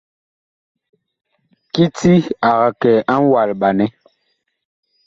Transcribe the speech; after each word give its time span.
Kiti 1.73 2.13
ag 2.49 2.59
kɛ 2.81 2.91
a 3.13 3.15
ŋwalɓanɛ. 3.25 3.85